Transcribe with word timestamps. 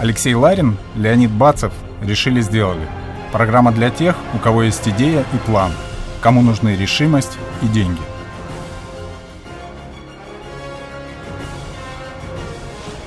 Алексей 0.00 0.32
Ларин, 0.32 0.78
Леонид 0.96 1.30
Бацев 1.30 1.74
решили 2.00 2.40
сделали. 2.40 2.88
Программа 3.32 3.70
для 3.70 3.90
тех, 3.90 4.16
у 4.34 4.38
кого 4.38 4.62
есть 4.62 4.88
идея 4.88 5.26
и 5.34 5.36
план, 5.44 5.72
кому 6.22 6.40
нужны 6.40 6.74
решимость 6.74 7.36
и 7.60 7.66
деньги. 7.66 8.00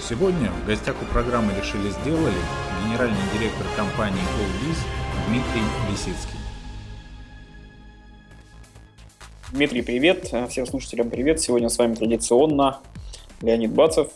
Сегодня 0.00 0.50
в 0.50 0.66
гостях 0.66 0.96
у 1.02 1.04
программы 1.12 1.52
«Решили 1.60 1.90
сделали» 1.90 2.32
генеральный 2.86 3.18
директор 3.34 3.66
компании 3.76 4.22
«Allbiz» 4.38 4.78
Дмитрий 5.28 5.64
Лисицкий. 5.90 6.38
Дмитрий, 9.52 9.82
привет. 9.82 10.32
Всем 10.48 10.66
слушателям 10.66 11.10
привет. 11.10 11.38
Сегодня 11.38 11.68
с 11.68 11.76
вами 11.76 11.96
традиционно 11.96 12.78
Леонид 13.42 13.72
Бацев, 13.72 14.08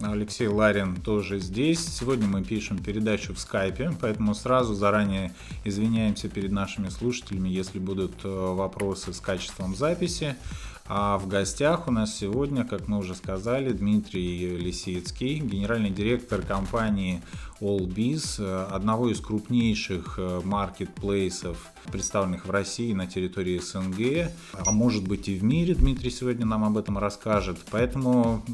Алексей 0.00 0.46
Ларин 0.46 0.96
тоже 0.96 1.38
здесь. 1.40 1.84
Сегодня 1.86 2.26
мы 2.26 2.44
пишем 2.44 2.78
передачу 2.78 3.34
в 3.34 3.38
скайпе, 3.38 3.92
поэтому 4.00 4.34
сразу 4.34 4.74
заранее 4.74 5.34
извиняемся 5.64 6.28
перед 6.28 6.52
нашими 6.52 6.88
слушателями, 6.90 7.48
если 7.48 7.78
будут 7.78 8.12
э, 8.24 8.28
вопросы 8.28 9.12
с 9.12 9.20
качеством 9.20 9.74
записи. 9.74 10.36
А 10.88 11.18
в 11.18 11.26
гостях 11.26 11.88
у 11.88 11.90
нас 11.90 12.16
сегодня, 12.16 12.64
как 12.64 12.86
мы 12.86 12.98
уже 12.98 13.16
сказали, 13.16 13.72
Дмитрий 13.72 14.56
Лисицкий, 14.56 15.40
генеральный 15.40 15.90
директор 15.90 16.42
компании 16.42 17.22
AllBiz, 17.60 18.36
э, 18.38 18.66
одного 18.70 19.10
из 19.10 19.20
крупнейших 19.20 20.14
э, 20.18 20.40
маркетплейсов, 20.44 21.70
представленных 21.90 22.46
в 22.46 22.50
России 22.50 22.92
на 22.92 23.08
территории 23.08 23.58
СНГ, 23.58 24.30
а 24.52 24.70
может 24.70 25.08
быть 25.08 25.28
и 25.28 25.36
в 25.36 25.42
мире. 25.42 25.74
Дмитрий 25.74 26.10
сегодня 26.10 26.46
нам 26.46 26.64
об 26.64 26.78
этом 26.78 26.98
расскажет. 26.98 27.58
Поэтому 27.72 28.44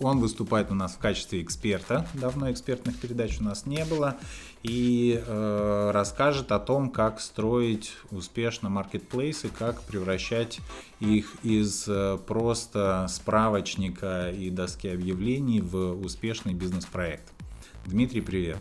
он 0.00 0.20
выступает 0.20 0.70
у 0.70 0.74
нас 0.74 0.94
в 0.94 0.98
качестве 0.98 1.42
эксперта. 1.42 2.06
Давно 2.14 2.50
экспертных 2.50 2.96
передач 2.98 3.40
у 3.40 3.44
нас 3.44 3.66
не 3.66 3.84
было. 3.84 4.16
И 4.64 5.22
э, 5.24 5.90
расскажет 5.92 6.50
о 6.50 6.58
том, 6.58 6.88
как 6.88 7.20
строить 7.20 7.92
успешно 8.10 8.70
маркетплейсы, 8.70 9.50
как 9.50 9.82
превращать 9.82 10.60
их 11.00 11.34
из 11.42 11.84
э, 11.86 12.16
просто 12.26 13.04
справочника 13.10 14.30
и 14.30 14.48
доски 14.48 14.88
объявлений 14.88 15.60
в 15.60 16.02
успешный 16.02 16.54
бизнес-проект. 16.54 17.30
Дмитрий, 17.84 18.22
привет. 18.22 18.56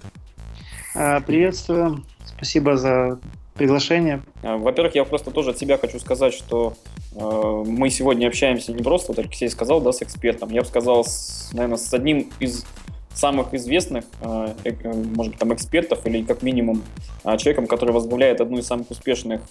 А, 0.94 1.22
приветствую. 1.22 2.04
Спасибо 2.26 2.76
за 2.76 3.22
приглашение. 3.54 4.24
А, 4.42 4.58
во-первых, 4.58 4.96
я 4.96 5.06
просто 5.06 5.32
тоже 5.32 5.52
от 5.52 5.58
себя 5.58 5.78
хочу 5.78 6.00
сказать, 6.00 6.34
что 6.34 6.76
э, 7.16 7.64
мы 7.66 7.90
сегодня 7.90 8.28
общаемся 8.28 8.74
не 8.74 8.84
просто, 8.84 9.14
вот 9.14 9.20
Алексей 9.20 9.50
сказал, 9.50 9.80
да, 9.80 9.94
с 9.94 10.02
экспертом. 10.02 10.50
Я 10.50 10.64
бы 10.64 10.68
сказал, 10.68 11.06
с, 11.06 11.52
наверное, 11.54 11.78
с 11.78 11.94
одним 11.94 12.30
из 12.42 12.66
самых 13.14 13.54
известных, 13.54 14.06
э, 14.22 14.54
э, 14.64 14.74
может 14.94 15.34
быть, 15.34 15.40
там 15.40 15.54
экспертов 15.54 16.06
или 16.06 16.24
как 16.24 16.42
минимум 16.42 16.84
э, 17.24 17.38
человеком, 17.38 17.68
который 17.68 17.92
возглавляет 17.92 18.42
одну 18.42 18.58
из 18.58 18.66
самых 18.66 18.90
успешных 18.92 19.42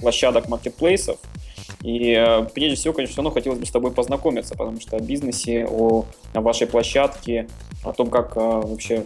площадок 0.00 0.48
маркетплейсов. 0.48 1.18
И 1.82 2.14
прежде 2.54 2.76
всего, 2.76 2.94
конечно, 2.94 3.12
все 3.12 3.22
равно 3.22 3.30
хотелось 3.30 3.58
бы 3.58 3.66
с 3.66 3.70
тобой 3.70 3.90
познакомиться, 3.90 4.56
потому 4.56 4.80
что 4.80 4.96
о 4.96 5.00
бизнесе, 5.00 5.66
о 5.66 6.04
вашей 6.34 6.66
площадке, 6.66 7.48
о 7.84 7.92
том, 7.92 8.08
как 8.08 8.36
вообще 8.36 9.04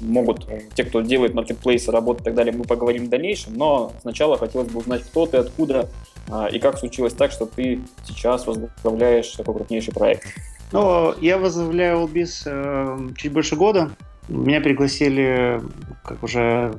могут 0.00 0.46
те, 0.74 0.84
кто 0.84 1.00
делает 1.00 1.34
маркетплейсы, 1.34 1.90
работать 1.90 2.22
и 2.22 2.24
так 2.26 2.34
далее, 2.34 2.54
мы 2.54 2.64
поговорим 2.64 3.06
в 3.06 3.08
дальнейшем. 3.08 3.54
Но 3.54 3.92
сначала 4.00 4.38
хотелось 4.38 4.68
бы 4.68 4.80
узнать, 4.80 5.02
кто 5.02 5.26
ты, 5.26 5.38
откуда 5.38 5.88
и 6.52 6.58
как 6.58 6.78
случилось 6.78 7.14
так, 7.14 7.32
что 7.32 7.46
ты 7.46 7.80
сейчас 8.06 8.46
возглавляешь 8.46 9.28
такой 9.30 9.54
крупнейший 9.54 9.92
проект. 9.92 10.24
Ну, 10.74 11.14
я 11.20 11.38
возглавляю 11.38 11.98
Allbiz 11.98 12.42
э, 12.46 12.98
чуть 13.16 13.30
больше 13.30 13.54
года. 13.54 13.92
Меня 14.26 14.60
пригласили, 14.60 15.62
как 16.02 16.24
уже 16.24 16.74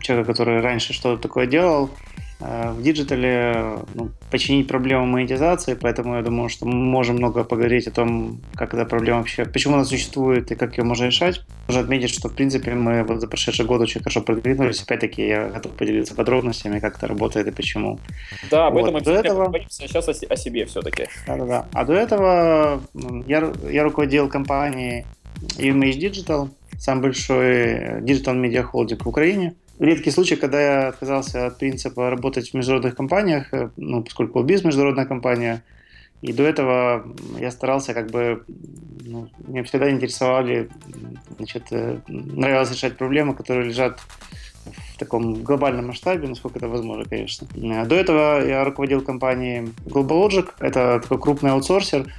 человека, 0.00 0.32
который 0.32 0.60
раньше 0.60 0.92
что-то 0.92 1.22
такое 1.22 1.46
делал, 1.46 1.90
в 2.38 2.82
digital 2.82 3.66
е 3.66 3.78
ну, 3.94 4.10
починить 4.30 4.68
проблему 4.68 5.06
монетизации, 5.06 5.74
поэтому 5.74 6.16
я 6.16 6.22
думаю, 6.22 6.50
что 6.50 6.66
мы 6.66 6.74
можем 6.74 7.16
много 7.16 7.44
поговорить 7.44 7.86
о 7.86 7.90
том, 7.90 8.40
как 8.54 8.74
эта 8.74 8.84
проблема 8.84 9.18
вообще, 9.18 9.46
почему 9.46 9.74
она 9.74 9.84
существует 9.84 10.50
и 10.52 10.54
как 10.54 10.76
ее 10.76 10.84
можно 10.84 11.06
решать. 11.06 11.40
Можно 11.66 11.82
отметить, 11.82 12.10
что 12.10 12.28
в 12.28 12.34
принципе 12.34 12.74
мы 12.74 13.04
вот 13.04 13.20
за 13.20 13.26
прошедший 13.26 13.64
год 13.64 13.80
очень 13.80 14.00
хорошо 14.00 14.20
продвинулись. 14.20 14.82
Опять-таки 14.82 15.26
я 15.26 15.48
готов 15.48 15.72
поделиться 15.72 16.14
подробностями, 16.14 16.78
как 16.78 16.98
это 16.98 17.06
работает 17.06 17.46
и 17.46 17.52
почему. 17.52 17.98
Да, 18.50 18.66
об 18.66 18.74
вот. 18.74 18.82
этом 18.82 18.94
мы 18.94 19.00
до 19.00 19.12
этого... 19.12 19.52
сейчас 19.70 20.08
о, 20.08 20.36
себе 20.36 20.66
все-таки. 20.66 21.06
Да-да-да. 21.26 21.66
А 21.72 21.84
до 21.86 21.94
этого 21.94 22.82
я, 23.26 23.50
я 23.70 23.82
руководил 23.82 24.28
компанией 24.28 25.06
UMH 25.56 25.98
Digital, 25.98 26.50
самый 26.78 27.02
большой 27.02 28.02
digital 28.02 28.34
медиа 28.34 28.62
холдинг 28.62 29.06
в 29.06 29.08
Украине– 29.08 29.54
редкий 29.78 30.10
случай, 30.10 30.36
когда 30.36 30.60
я 30.60 30.88
отказался 30.88 31.46
от 31.46 31.58
принципа 31.58 32.10
работать 32.10 32.50
в 32.50 32.54
международных 32.54 32.94
компаниях, 32.94 33.52
э, 33.52 33.70
ну, 33.76 34.02
поскольку 34.02 34.42
Biz 34.42 34.66
международная 34.66 35.06
компания, 35.06 35.62
и 36.22 36.32
до 36.32 36.44
этого 36.44 37.06
я 37.38 37.50
старался 37.50 37.94
как 37.94 38.10
бы, 38.10 38.44
ну, 39.04 39.28
меня 39.46 39.62
всегда 39.64 39.90
интересовали, 39.90 40.68
значит, 41.36 41.64
э, 41.70 41.98
нравилось 42.08 42.72
решать 42.72 42.96
проблемы, 42.96 43.34
которые 43.34 43.68
лежат 43.68 44.00
в 44.94 44.98
таком 44.98 45.42
глобальном 45.42 45.88
масштабе, 45.88 46.26
насколько 46.26 46.58
это 46.58 46.68
возможно, 46.68 47.04
конечно. 47.04 47.46
До 47.84 47.94
этого 47.94 48.44
я 48.44 48.64
руководил 48.64 49.02
компанией 49.02 49.72
Global 49.84 50.26
Logic, 50.26 50.48
это 50.58 51.00
такой 51.00 51.20
крупный 51.20 51.50
аутсорсер, 51.50 52.00
э, 52.00 52.10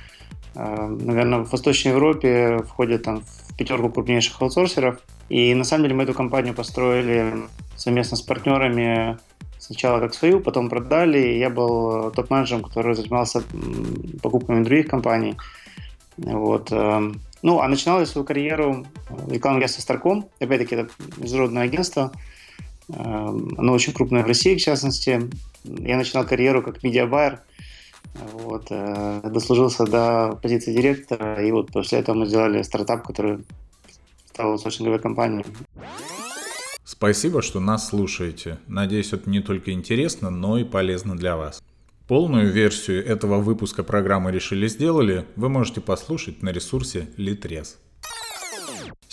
наверное, 0.57 1.40
в 1.40 1.51
Восточной 1.51 1.91
Европе 1.91 2.59
входит 2.68 3.03
там 3.03 3.22
в 3.22 3.56
пятерку 3.57 3.90
крупнейших 3.90 4.41
аутсорсеров. 4.41 5.00
И 5.29 5.53
на 5.53 5.63
самом 5.63 5.84
деле 5.84 5.95
мы 5.95 6.03
эту 6.03 6.13
компанию 6.13 6.53
построили 6.53 7.34
совместно 7.75 8.18
с 8.18 8.22
партнерами 8.22 9.18
сначала 9.59 10.00
как 10.00 10.13
свою, 10.13 10.40
потом 10.40 10.69
продали. 10.69 11.19
И 11.19 11.40
я 11.40 11.50
был 11.50 12.12
топ-менеджером, 12.12 12.63
который 12.63 12.95
занимался 12.95 13.44
покупками 14.22 14.63
других 14.63 14.88
компаний. 14.88 15.35
Вот. 16.18 16.72
Э, 16.72 17.12
ну, 17.41 17.59
а 17.59 17.68
начинал 17.68 18.00
я 18.00 18.06
свою 18.06 18.25
карьеру 18.25 18.85
в 19.09 19.31
рекламном 19.31 19.59
агентстве 19.59 19.84
Starcom. 19.84 20.25
Опять-таки, 20.39 20.75
это 20.75 20.89
международное 21.18 21.63
агентство. 21.63 22.12
Э, 22.89 22.94
оно 22.95 23.74
очень 23.74 23.94
крупное 23.94 24.24
в 24.24 24.28
России, 24.28 24.56
в 24.56 24.62
частности. 24.62 25.29
Я 25.63 25.97
начинал 25.97 26.25
карьеру 26.25 26.63
как 26.63 26.84
медиабайер. 26.84 27.41
Вот, 28.33 28.67
э, 28.69 29.22
дослужился 29.23 29.85
до 29.85 30.38
позиции 30.41 30.73
директора, 30.73 31.45
и 31.45 31.51
вот 31.51 31.72
после 31.72 32.00
этого 32.00 32.16
мы 32.16 32.25
сделали 32.25 32.61
стартап, 32.61 33.05
который 33.05 33.45
стал 34.28 34.57
соучинговой 34.57 35.00
компанией. 35.00 35.45
Спасибо, 36.83 37.41
что 37.41 37.59
нас 37.59 37.89
слушаете. 37.89 38.59
Надеюсь, 38.67 39.13
это 39.13 39.29
не 39.29 39.41
только 39.41 39.72
интересно, 39.72 40.29
но 40.29 40.57
и 40.57 40.63
полезно 40.63 41.16
для 41.16 41.35
вас. 41.35 41.61
Полную 42.07 42.51
версию 42.51 43.06
этого 43.06 43.39
выпуска 43.41 43.83
программы 43.83 44.31
«Решили 44.31 44.67
сделали» 44.67 45.25
вы 45.35 45.50
можете 45.50 45.81
послушать 45.81 46.41
на 46.41 46.50
ресурсе 46.50 47.09
Литрес. 47.17 47.77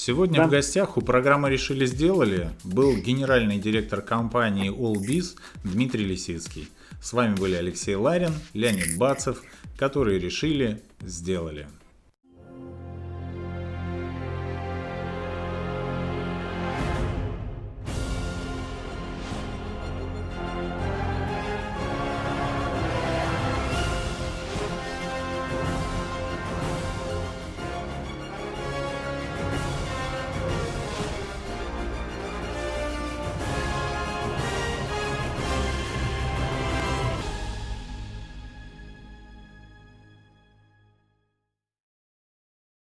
Сегодня 0.06 0.36
да. 0.36 0.48
в 0.48 0.50
гостях 0.50 0.98
у 0.98 1.00
программы 1.00 1.48
«Решили 1.48 1.86
сделали» 1.86 2.50
был 2.62 2.94
генеральный 2.94 3.56
директор 3.56 4.02
компании 4.02 4.70
AllBiz 4.70 5.38
Дмитрий 5.64 6.04
Лисицкий. 6.04 6.68
С 7.00 7.14
вами 7.14 7.34
были 7.36 7.54
Алексей 7.54 7.94
Ларин, 7.94 8.34
Леонид 8.52 8.98
Бацев, 8.98 9.42
которые 9.78 10.18
решили, 10.18 10.82
сделали. 11.00 11.68